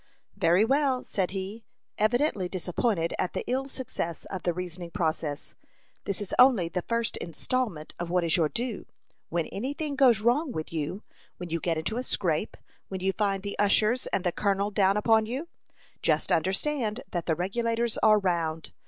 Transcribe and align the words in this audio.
"Very 0.35 0.65
well," 0.65 1.03
said 1.03 1.29
he, 1.29 1.63
evidently 1.99 2.49
disappointed 2.49 3.13
at 3.19 3.33
the 3.33 3.43
ill 3.45 3.67
success 3.67 4.25
of 4.31 4.41
the 4.41 4.51
reasoning 4.51 4.89
process. 4.89 5.53
"This 6.05 6.21
is 6.21 6.33
only 6.39 6.69
the 6.69 6.81
first 6.81 7.17
installment 7.17 7.93
of 7.99 8.09
what 8.09 8.23
is 8.23 8.35
your 8.35 8.49
due. 8.49 8.87
When 9.29 9.45
any 9.49 9.75
thing 9.75 9.95
goes 9.95 10.19
wrong 10.21 10.51
with 10.51 10.73
you, 10.73 11.03
when 11.37 11.51
you 11.51 11.59
get 11.59 11.77
into 11.77 11.97
a 11.97 12.03
scrape, 12.03 12.57
when 12.87 13.01
you 13.01 13.13
find 13.13 13.43
the 13.43 13.59
ushers 13.59 14.07
and 14.07 14.23
the 14.23 14.31
colonel 14.31 14.71
down 14.71 14.97
upon 14.97 15.27
you, 15.27 15.49
just 16.01 16.31
understand 16.31 17.03
that 17.11 17.27
the 17.27 17.35
Regulators 17.35 17.99
are 17.99 18.17
round. 18.17 18.71